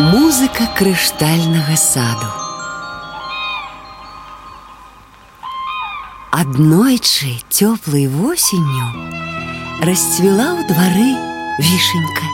Музыка 0.00 0.66
крыштальнага 0.76 1.76
саду. 1.76 2.28
Аднойчы 6.30 7.40
цёплай 7.48 8.06
восенню 8.06 8.88
расцвела 9.80 10.52
ў 10.56 10.68
двары 10.68 11.10
вішенька. 11.58 12.26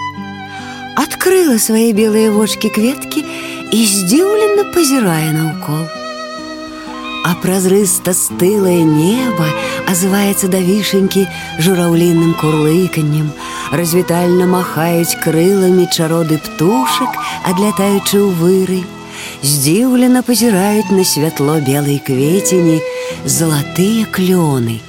Открыла 0.99 1.59
свае 1.63 1.93
белыя 1.95 2.35
вочки 2.35 2.67
кветкі 2.67 3.23
і 3.23 3.81
здзіўлена 3.87 4.67
пазірае 4.75 5.31
наўкол. 5.37 5.87
А 7.23 7.39
празрыста 7.39 8.11
стылае 8.11 8.83
неба 8.83 9.47
азываецца 9.87 10.51
да 10.51 10.59
вішенькі 10.59 11.29
жураўліным 11.63 12.35
курлыканнем, 12.43 13.31
развітальна 13.73 14.47
махаюць 14.47 15.17
крыламі 15.25 15.89
чароды 15.89 16.39
птушак, 16.39 17.17
адлятаючы 17.49 18.21
ў 18.21 18.29
выры, 18.37 18.81
здзіўлена 19.43 20.23
пазіраюць 20.23 20.93
на 20.93 21.05
святло 21.05 21.59
белай 21.65 21.99
кветені 21.99 22.81
залатыя 23.25 24.07
клёны. 24.13 24.81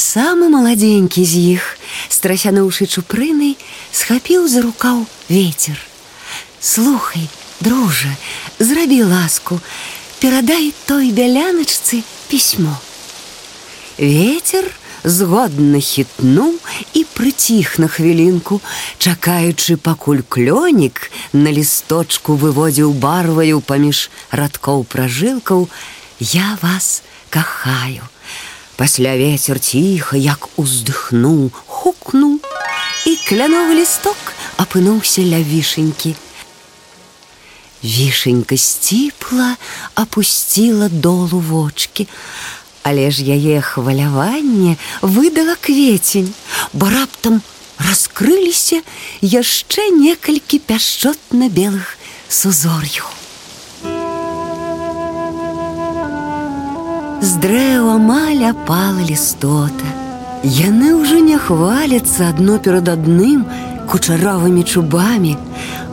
Самы 0.00 0.48
маладзенькі 0.48 1.22
з 1.26 1.60
іх, 1.60 1.64
страсянуўшы 2.08 2.86
чупрынай, 2.86 3.58
схапіў 3.92 4.48
за 4.48 4.62
рукаў 4.64 5.04
ветер. 5.28 5.76
Слухай, 6.60 7.28
дружа, 7.60 8.14
зрабі 8.58 9.02
ласку, 9.04 9.60
перадай 10.20 10.72
той 10.86 11.12
бяляначцы 11.12 12.02
пісьмо. 12.28 12.76
Ветер 13.98 14.64
згодна 15.04 15.80
хітнуў 15.80 16.54
і 16.94 17.04
прыціх 17.14 17.78
на 17.78 17.88
хвілінку, 17.88 18.60
чакаючы 18.98 19.76
пакуль 19.76 20.22
клёнік 20.28 21.10
на 21.32 21.52
лісточку 21.52 22.36
выводзіў 22.36 22.92
барваю 22.92 23.60
паміж 23.60 24.10
радкоў 24.30 24.84
пражылкаў, 24.84 25.68
я 26.20 26.58
вас 26.62 27.02
кахаю. 27.30 28.04
Пасля 28.76 29.16
ветер 29.16 29.60
ціха, 29.60 30.16
як 30.16 30.48
уздыхнуў, 30.56 31.52
хукнуў, 31.66 32.40
і 33.06 33.16
кляновы 33.28 33.80
лісток 33.80 34.16
апынуўся 34.56 35.24
ля 35.24 35.40
вішенькі. 35.40 36.16
Вішенька 37.84 38.56
сціпла 38.56 39.56
опусціла 39.96 40.88
долу 40.88 41.40
вочки, 41.40 42.08
але 42.84 43.10
ж 43.10 43.22
яе 43.22 43.60
хваляванне 43.60 44.76
выдала 45.02 45.56
кветень, 45.60 46.32
бо 46.72 46.90
раптам 46.90 47.42
раскрыліся 47.78 48.80
яшчэ 49.20 49.90
некалькі 49.96 50.60
пяшчотна-белых 50.64 51.96
сузор'яў. 52.28 53.08
З 57.20 57.36
дрэў 57.44 57.88
амаль 58.00 58.44
апала 58.48 59.04
лістота. 59.04 59.88
Яны 60.42 60.96
ўжо 60.96 61.20
не 61.20 61.36
хваляцца 61.36 62.32
адно 62.32 62.56
перад 62.64 62.88
адным 62.88 63.44
кучаровымі 63.92 64.64
чубамі, 64.64 65.36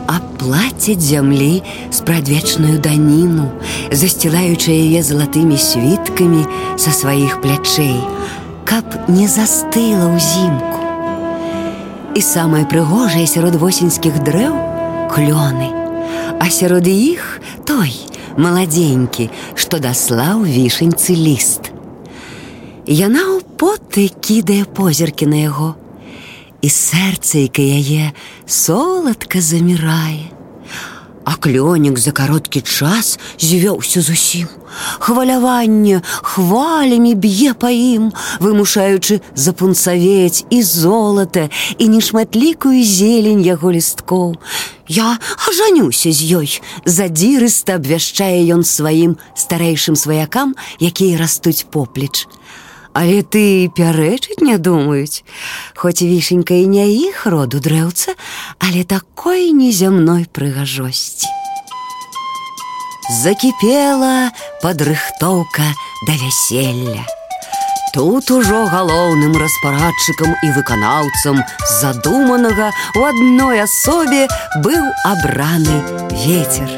а 0.08 0.20
плацяць 0.40 1.04
зямлі 1.04 1.60
спрадвечную 1.92 2.78
даніну, 2.80 3.50
засцілаючы 3.92 4.72
яе 4.72 5.04
залатымі 5.04 5.60
світкамі 5.60 6.46
са 6.77 6.91
сваіх 6.91 7.41
плячэй, 7.41 7.99
каб 8.65 8.85
не 9.09 9.27
застыла 9.27 10.09
ўзімку. 10.13 10.79
І 12.13 12.21
самае 12.21 12.65
прыгожае 12.69 13.25
сярод 13.29 13.57
восеньскіх 13.57 14.21
дрэў 14.25 14.53
клёны, 15.13 15.69
а 16.39 16.45
сярод 16.49 16.87
іх 16.89 17.41
той 17.65 17.93
маладзенькі, 18.37 19.29
што 19.55 19.79
даслаў 19.79 20.43
вішаньцы 20.45 21.13
ліст. 21.13 21.69
Яна 22.85 23.23
ў 23.37 23.45
поты 23.57 24.09
кідае 24.09 24.65
позіркі 24.65 25.29
на 25.29 25.45
яго, 25.45 25.69
і 26.63 26.67
сэрцайка 26.69 27.61
яе 27.61 28.11
соладка 28.45 29.41
замірае. 29.41 30.31
А 31.24 31.36
клёнік 31.36 31.98
за 31.98 32.12
кароткі 32.16 32.60
час 32.60 33.18
звёўся 33.36 34.00
зусім. 34.00 34.48
Хваляванне 34.98 36.00
хвалямі 36.22 37.14
б'е 37.14 37.52
па 37.52 37.68
ім, 37.68 38.12
вымушаючы 38.40 39.20
запунцавець 39.34 40.44
і 40.50 40.62
золата 40.62 41.48
і 41.78 41.88
нешматлікую 41.88 42.80
зелень 42.84 43.44
яго 43.44 43.72
лісткоў. 43.72 44.40
Я 44.88 45.18
ажанюся 45.44 46.12
з 46.12 46.20
ёй, 46.40 46.48
задзірыста 46.88 47.76
абвяшчае 47.76 48.40
ён 48.56 48.64
сваім 48.64 49.20
старэйшым 49.36 50.00
сваякам, 50.00 50.56
якія 50.80 51.20
растуць 51.20 51.68
поплеч. 51.68 52.24
Але 52.93 53.23
ты 53.23 53.69
пярэчыць 53.73 54.41
не 54.45 54.57
думаюць. 54.57 55.23
Хоць 55.75 56.01
вішенька 56.01 56.53
і 56.53 56.67
не 56.69 56.85
іх 57.09 57.25
роду 57.25 57.59
дрэўца, 57.59 58.13
але 58.59 58.83
такой 58.83 59.49
незямной 59.51 60.29
прыгажосці. 60.29 61.27
Закіпела 63.23 64.31
падрыхтоўка 64.61 65.65
да 66.07 66.13
вяселля. 66.21 67.03
Тут 67.93 68.31
ужо 68.31 68.65
галоўным 68.65 69.35
распарадчыкам 69.37 70.33
і 70.41 70.47
выканаўцам 70.55 71.43
задуманага 71.81 72.71
у 72.97 73.03
адной 73.05 73.61
асобе 73.61 74.25
быў 74.65 74.81
абраны 75.05 75.77
ветер. 76.25 76.69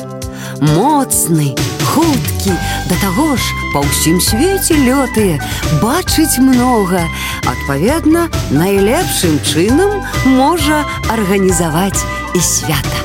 Моцны, 0.59 1.55
хуткі, 1.94 2.52
да 2.88 2.94
таго 3.02 3.36
ж 3.36 3.42
па 3.74 3.82
ўсім 3.84 4.20
свеце 4.20 4.78
лётыя, 4.78 5.40
бачыць 5.82 6.38
многа, 6.38 7.04
адпаведна, 7.44 8.28
найлепшым 8.50 9.38
чынам 9.44 10.02
можа 10.24 10.84
арганізаваць 11.10 12.02
і 12.34 12.40
свята. 12.40 13.00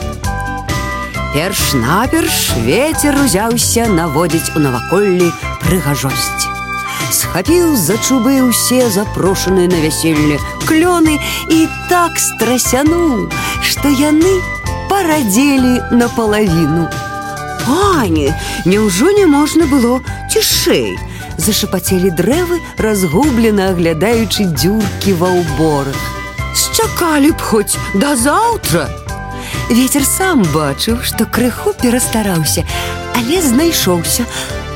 Перш-наперш 1.35 2.55
ветер 2.63 3.17
узяўся 3.19 3.89
наводзіць 3.91 4.55
у 4.55 4.59
наваколлі 4.63 5.31
прыгажосць. 5.65 6.47
Схапіў 7.11 7.75
за 7.75 7.97
чубы 7.99 8.39
ўсе 8.39 8.87
запрошаныя 8.89 9.67
на 9.67 9.79
вяселле 9.83 10.39
клёны 10.63 11.19
і 11.51 11.59
так 11.91 12.15
страсянуў, 12.19 13.27
што 13.59 13.91
яны 13.91 14.31
парадзелі 14.89 15.75
напалавіну. 15.91 16.87
Пане, 17.65 18.35
няўжо 18.65 19.11
не 19.17 19.25
можна 19.25 19.65
было 19.65 20.01
цішэй. 20.31 20.97
Зашапацелі 21.37 22.11
дрэвы, 22.15 22.61
разгублена 22.77 23.71
аглядаючы 23.73 24.45
дзюркі 24.55 25.17
ва 25.19 25.31
ўборах. 25.35 25.97
Счакалі 26.55 27.31
б 27.31 27.39
хоць 27.41 27.75
да 27.93 28.15
заўтра. 28.15 28.87
Вецер 29.69 30.05
сам 30.05 30.45
бачыў, 30.53 31.01
што 31.03 31.25
крыху 31.25 31.73
перастараўся, 31.81 32.63
але 33.17 33.41
знайшоўся. 33.41 34.25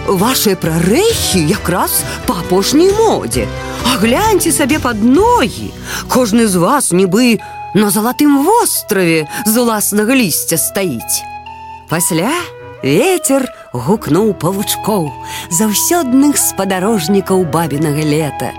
Вашыя 0.09 0.57
прарэхі 0.57 1.39
якраз 1.45 2.01
па 2.25 2.41
апошняй 2.41 2.91
модзе. 2.97 3.47
А 3.85 3.97
гляньце 4.01 4.51
сабе 4.51 4.79
пад 4.79 5.03
ногі. 5.03 5.71
Кожны 6.09 6.47
з 6.47 6.57
вас 6.57 6.91
нібы 6.91 7.39
на 7.75 7.89
залатым 7.93 8.41
востраве 8.43 9.29
з 9.45 9.53
уласнага 9.57 10.15
лісця 10.17 10.57
стаіць. 10.57 11.21
Пасля 11.89 12.33
Ветер 12.83 13.43
гукнуў 13.73 14.33
павучкоў, 14.39 15.09
заўсёдных 15.51 16.39
спадарожнікаў 16.39 17.43
бабінага 17.51 18.03
лета. 18.03 18.51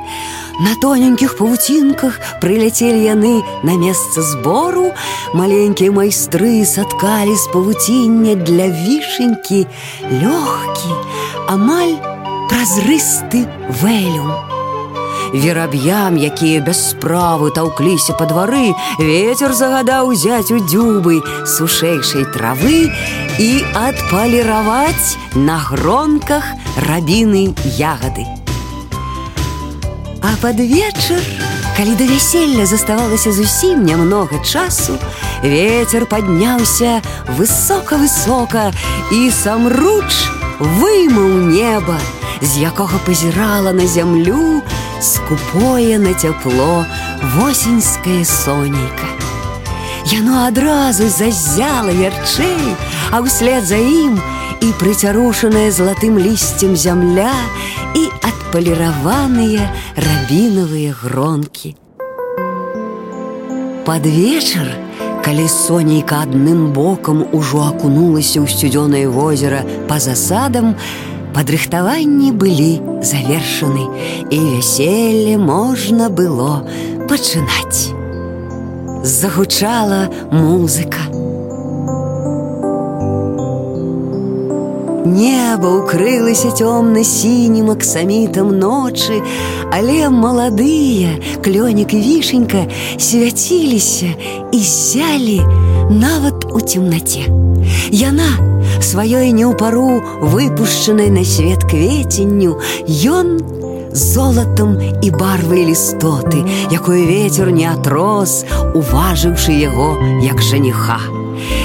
На 0.61 0.75
тоненькіх 0.83 1.39
павуцінках 1.39 2.21
прыляцелі 2.41 3.01
яны 3.01 3.41
на 3.65 3.77
месца 3.81 4.21
збору, 4.21 4.93
маленькія 5.33 5.89
майстры 5.89 6.69
саткалі 6.69 7.33
з 7.33 7.49
павуціння 7.53 8.37
для 8.37 8.69
вішенькі, 8.69 9.65
лёгкі, 10.05 10.93
амаль 11.49 11.97
празрысты 12.53 13.49
вэлюм. 13.81 14.37
Вераб'ям, 15.33 16.21
якія 16.21 16.61
без 16.61 16.91
справы 16.91 17.55
таўкліся 17.57 18.13
па 18.19 18.29
двары, 18.29 18.75
ветер 18.99 19.57
загадаў 19.57 20.13
узяць 20.13 20.51
у 20.53 20.59
дзюбы 20.61 21.23
сушэйшай 21.47 22.29
травы 22.35 22.91
і 23.39 23.65
адпаліраваць 23.75 25.17
на 25.35 25.57
гронках 25.59 26.45
рабіны 26.89 27.55
ягады. 27.79 28.27
А 30.23 30.37
пад 30.43 30.61
вечар, 30.61 31.23
калі 31.77 31.97
да 31.97 32.05
вяселля 32.05 32.67
заставалася 32.67 33.33
зусім 33.33 33.85
нямнога 33.85 34.43
часу, 34.45 34.99
ветер 35.43 36.05
падняўся 36.05 37.01
высока-высока 37.39 38.69
і 39.13 39.31
самруч 39.31 40.13
вымыў 40.61 41.49
неба, 41.49 41.97
з 42.43 42.69
якога 42.69 43.01
пазірала 43.07 43.73
на 43.73 43.87
зямлю, 43.87 44.61
скупое 45.01 45.99
на 45.99 46.13
цяпло 46.13 46.85
восеньскае 47.37 48.25
сонейка. 48.25 49.24
Яно 50.13 50.47
адразу 50.47 51.09
зазяла 51.09 51.93
ярчэй, 51.93 52.75
а 53.13 53.21
ўслед 53.21 53.67
за 53.67 53.79
ім 53.79 54.19
і 54.61 54.69
прыцярушаная 54.81 55.71
залатым 55.73 56.19
лісцем 56.19 56.77
зямля 56.77 57.33
і 57.97 58.09
адпаліраваныя 58.21 59.69
рабінавыя 59.97 60.93
гронкі. 61.03 61.77
Пад 63.85 64.07
вечар, 64.07 64.69
калі 65.25 65.47
сонейка 65.49 66.23
адным 66.27 66.73
бокам 66.73 67.25
ужо 67.33 67.65
акунулася 67.71 68.41
ў 68.43 68.47
сцюдзёнае 68.49 69.07
возера 69.09 69.65
па 69.89 70.01
засадам, 70.03 70.77
падрыхтаванні 71.35 72.33
былі 72.33 72.83
завершаны, 73.03 73.87
і 74.31 74.39
вяселле 74.59 75.39
можна 75.39 76.11
было 76.11 76.67
пачынаць 77.09 77.94
загучала 79.05 80.09
музыка. 80.31 80.99
Небо 85.05 85.81
укрылася 85.81 86.53
цёмна-сінім 86.55 87.71
аксамітам 87.73 88.53
ночы, 88.59 89.21
але 89.73 90.09
маладыя 90.09 91.19
клёнік 91.43 91.95
і 91.95 92.01
вішенька 92.01 92.67
свяціліся 92.99 94.15
і 94.53 94.59
зялі 94.59 95.41
нават 95.91 96.47
у 96.53 96.61
цемнаце. 96.61 97.27
Яна 97.91 98.31
сваёй 98.81 99.33
не 99.33 99.45
ў 99.45 99.57
пару 99.57 100.01
выпушчанай 100.21 101.11
на 101.11 101.25
свет 101.25 101.65
кветенню, 101.65 102.61
ён 103.05 103.41
золатам 103.95 104.79
і 105.03 105.11
барвай 105.11 105.67
лістоты, 105.67 106.45
якую 106.71 107.07
ветер 107.07 107.51
не 107.51 107.67
атрос, 107.67 108.45
уважыўшы 108.75 109.53
яго 109.57 109.99
як 110.23 110.43
жаніха. 110.43 111.01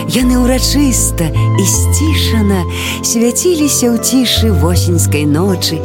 Яны 0.08 0.40
ўрачыста 0.40 1.28
і 1.34 1.66
сцішана 1.66 2.64
свяціліся 3.04 3.92
ў 3.92 3.98
цішы 4.00 4.52
восеньскай 4.54 5.26
ночы 5.28 5.82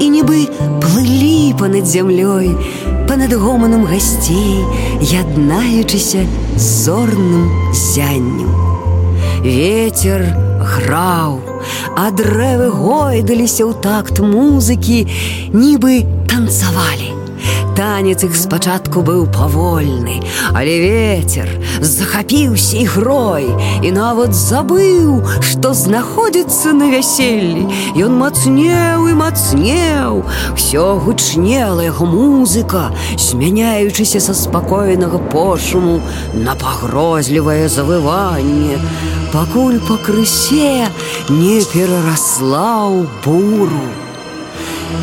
і 0.00 0.06
нібы 0.08 0.48
плылі 0.80 1.52
па-над 1.60 1.84
зямлёй, 1.84 2.54
па-над 3.08 3.34
гоманам 3.36 3.84
гасцей, 3.84 4.64
яднаючыся 5.02 6.24
з 6.56 6.64
зорным 6.86 7.50
зяннем. 7.74 8.50
Ветер 9.44 10.24
граў, 10.58 11.49
а 11.96 12.10
дрэвы 12.10 12.70
гойдаліся 12.70 13.64
ў 13.64 13.72
такт 13.82 14.20
музыкі, 14.20 15.04
нібы 15.52 16.04
танцавалі. 16.28 17.09
Танец 17.76 18.24
іх 18.24 18.32
спачатку 18.32 19.02
быў 19.04 19.26
павольны, 19.28 20.22
але 20.56 20.74
ветер 20.80 21.50
захапіўся 21.84 22.78
ігрой 22.80 23.50
і 23.84 23.90
нават 23.92 24.32
забыў, 24.32 25.20
што 25.44 25.74
знаходзіцца 25.76 26.72
на 26.72 26.88
вяселлі. 26.88 27.66
Ён 28.00 28.16
мацнеў 28.16 29.08
і 29.12 29.18
мацнеў. 29.20 30.24
Усё 30.56 30.86
гучнела 31.04 31.84
яго 31.84 32.08
музыка, 32.08 32.96
змяняючыся 33.20 34.24
са 34.24 34.32
спакойнага 34.32 35.20
пошуму 35.28 36.00
на 36.32 36.56
пагрозлівае 36.56 37.68
завыванне, 37.68 38.80
пакуль 39.36 39.84
пакрысе 39.84 40.88
не 41.28 41.60
перарасла 41.60 42.88
ў 42.88 43.04
буру. 43.20 43.84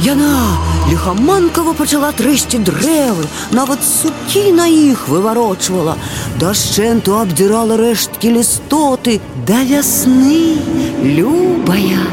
Яна 0.05 0.59
лихаманкава 0.91 1.73
пачала 1.77 2.11
трэсці 2.17 2.61
дрэвы, 2.65 3.25
нават 3.57 3.83
сукі 3.85 4.53
на 4.53 4.69
іх 4.69 5.09
выварочвала, 5.09 5.97
дашчэнту 6.41 7.17
абдзірала 7.19 7.77
рэшткі 7.81 8.37
лістоты 8.37 9.19
да 9.49 9.65
вясны, 9.65 10.61
любая. 11.03 12.05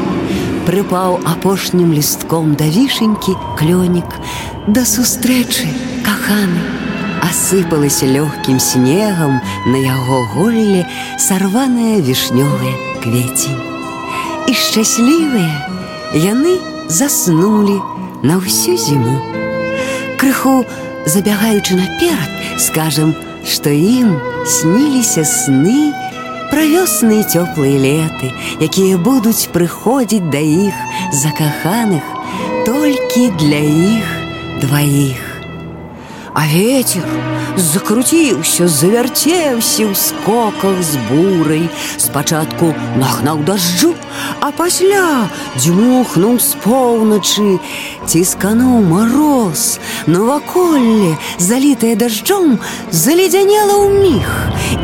Прыпаў 0.66 1.20
апошнім 1.30 1.92
лістком 1.92 2.56
да 2.58 2.64
вішенькі 2.64 3.36
клёнік, 3.60 4.08
да 4.66 4.82
сустрэчы, 4.82 5.68
каханы. 6.02 6.64
Асыпалася 7.22 8.06
лёгкім 8.08 8.58
снегам 8.58 9.40
на 9.66 9.78
яго 9.78 10.24
голле 10.34 10.86
сарваная 11.18 12.00
вішнёвая 12.00 12.74
квецень. 13.04 13.60
І 14.46 14.54
шчаслівыя 14.54 15.54
яны 16.14 16.75
заснулі 16.87 17.79
на 18.23 18.37
ўсю 18.37 18.77
зіму. 18.77 19.17
Крыху 20.17 20.65
забягаючы 21.05 21.75
наперад, 21.75 22.29
скажам, 22.59 23.15
што 23.45 23.69
ім 23.73 24.19
сніліся 24.45 25.25
сны 25.25 25.93
пра 26.51 26.67
вёсныя 26.67 27.23
цёплыя 27.25 27.79
леты, 27.79 28.29
якія 28.61 28.99
будуць 29.01 29.49
прыходзіць 29.55 30.29
да 30.29 30.43
іх 30.43 30.75
закаханых 31.23 32.03
толькі 32.67 33.31
для 33.39 33.61
іх 33.65 34.07
дваіх. 34.61 35.24
А 36.35 36.45
ветер 36.47 37.03
закруціўся, 37.59 38.67
завярцеўся 38.67 39.83
ў 39.83 39.95
скоках 39.99 40.79
з 40.79 40.95
бурай, 41.09 41.67
спачатку 41.99 42.71
нагнаў 42.95 43.43
дажджу, 43.43 43.91
а 44.39 44.51
пасля 44.55 45.27
дзьмухнуў 45.59 46.39
з 46.39 46.55
поўначы, 46.63 47.59
ціскануў 48.07 48.79
мароз, 48.87 49.77
наваколле, 50.07 51.19
залітае 51.35 51.99
дажджом, 51.99 52.55
заледзянела 52.95 53.75
ў 53.75 53.87
міг 53.99 54.29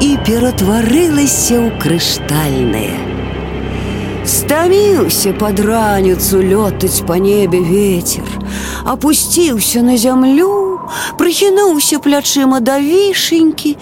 і 0.03 0.09
ператварылася 0.27 1.63
ў 1.63 1.67
крыштальнае. 1.79 2.91
Стаміўся 4.27 5.31
пад 5.39 5.63
раніцу 5.63 6.43
лётаць 6.43 7.07
па 7.07 7.15
небе 7.23 7.63
ветер, 7.63 8.27
апусціўся 8.83 9.79
на 9.79 9.95
зямлю, 9.95 10.70
прыхінуўся 11.17 11.99
плячыма 11.99 12.59
да 12.59 12.79
вішенькі 12.79 13.77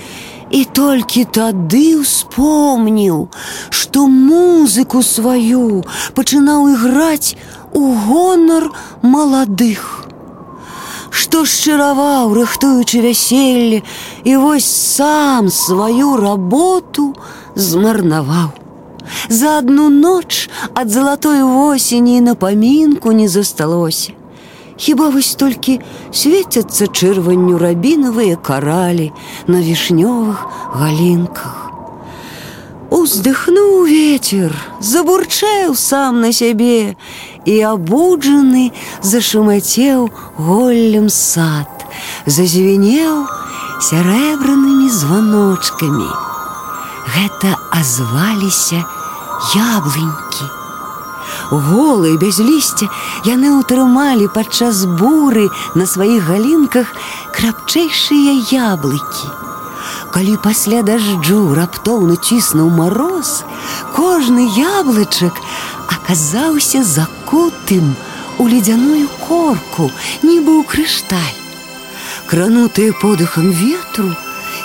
і 0.51 0.61
толькі 0.65 1.25
тады 1.25 1.97
успомніў, 1.99 3.27
што 3.69 4.07
музыку 4.07 5.01
сваю 5.03 5.83
пачынаў 6.15 6.69
іграць 6.75 7.35
у 7.73 7.93
гонар 8.07 8.69
маладых. 9.01 10.05
Што 11.09 11.45
шчыраваў, 11.47 12.33
рыхтуючы 12.35 13.01
вяселле, 13.01 13.81
і 14.23 14.35
вось 14.35 14.67
сам 14.67 15.49
сваю 15.49 16.15
работу 16.19 17.15
змарнаваў. 17.55 18.51
За 19.29 19.57
одну 19.59 19.89
ноч 19.89 20.49
ад 20.73 20.89
залатой 20.89 21.43
восені 21.43 22.21
на 22.21 22.35
памінку 22.35 23.11
не 23.11 23.27
засталося. 23.27 24.11
Хіба 24.79 25.09
вось 25.09 25.35
толькі 25.39 25.79
свецяцца 26.11 26.87
чырванню 26.87 27.57
рабінавыя 27.57 28.35
каралі 28.35 29.11
на 29.47 29.61
вішнёвых 29.63 30.41
галінках. 30.75 31.71
Уздыхнуў 32.91 33.87
ветер, 33.87 34.51
забурчэў 34.79 35.75
сам 35.75 36.19
на 36.21 36.31
сябе 36.35 36.95
і 37.45 37.55
абуджаны 37.71 38.71
зашумацеў 39.01 40.11
голлем 40.37 41.09
сад, 41.09 41.71
зазвенеў 42.25 43.25
сярэбранымі 43.79 44.91
званочкамі. 44.91 46.11
Гэта 47.15 47.55
азваліся 47.71 48.83
яблынькі. 49.55 50.58
Голыя 51.50 52.16
без 52.16 52.38
лісця 52.38 52.86
яны 53.26 53.50
ўтрымалі 53.58 54.30
падчас 54.30 54.86
буры 54.86 55.50
на 55.74 55.86
сваіх 55.86 56.30
галінках 56.30 56.94
крапчэйшыя 57.34 58.38
яблыкі. 58.54 59.26
Калі 60.14 60.36
пасля 60.46 60.82
дажджу 60.86 61.42
раптоўна 61.58 62.14
ціснуў 62.22 62.70
мароз, 62.70 63.42
кожны 63.98 64.46
яблычак 64.46 65.34
аказаўся 65.90 66.86
закутым 66.86 67.94
у 68.38 68.46
ледзяную 68.46 69.10
корку, 69.26 69.90
нібы 70.22 70.54
ў 70.54 70.62
крышталь. 70.70 71.38
Кранутыя 72.30 72.94
подыхам 73.02 73.50
ветру, 73.50 74.14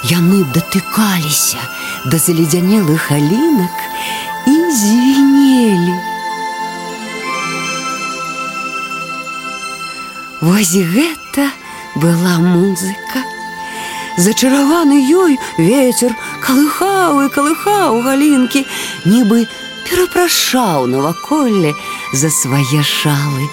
яны 0.06 0.46
датыкаліся 0.54 1.62
да 2.06 2.18
заледзянелых 2.22 3.10
алінак 3.10 3.77
і 4.46 4.56
звенелі. 4.70 6.14
Вось 10.46 10.75
гэта 10.78 11.50
была 11.96 12.38
музыка. 12.38 13.20
Зачараваны 14.22 15.00
ёй 15.02 15.40
ветер 15.58 16.14
калыхаў 16.46 17.24
і 17.25 17.32
калыхаў 17.34 17.98
галінкі, 18.06 18.62
нібы 19.10 19.48
перапрашаў 19.90 20.86
наваколле 20.92 21.74
за 22.14 22.30
свае 22.30 22.84
шалы. 22.86 23.50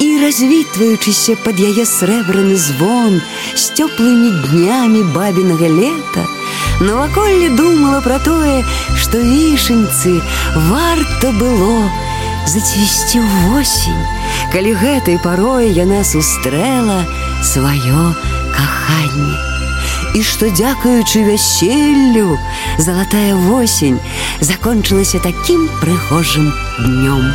І 0.00 0.08
развітваючыся 0.24 1.36
пад 1.44 1.60
яе 1.60 1.84
срэбраны 1.84 2.56
звон 2.56 3.20
з 3.52 3.76
цёплымі 3.76 4.32
днямі 4.48 5.04
бабінага 5.12 5.68
лета, 5.68 6.24
Наваколле 6.80 7.50
думала 7.50 8.00
пра 8.00 8.16
тое, 8.24 8.64
што 8.96 9.20
вішаньцы 9.20 10.16
варта 10.72 11.36
было 11.36 11.92
зацвісці 12.48 13.20
восень, 13.20 14.02
калі 14.53 14.73
гэтай 14.79 15.17
парой 15.23 15.71
яна 15.75 16.03
сустрэла 16.03 17.03
сваё 17.43 18.13
каханне. 18.55 19.35
І 20.15 20.23
што 20.23 20.49
дзякуючы 20.49 21.23
вяселлю 21.27 22.39
залатая 22.77 23.35
восень 23.35 23.99
закончылася 24.41 25.19
такім 25.19 25.67
прыгожым 25.81 26.49
днём. 26.79 27.27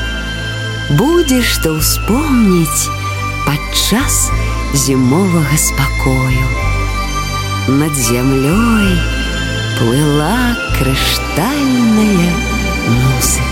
Будзе 0.98 1.42
што 1.42 1.76
ўспомніць 1.78 2.90
падчас 3.46 4.30
зімовага 4.74 5.56
спакою. 5.56 6.46
Над 7.68 7.94
зямлёй 7.94 8.98
плыла 9.78 10.56
крыштальная 10.78 12.32
музыка. 12.88 13.45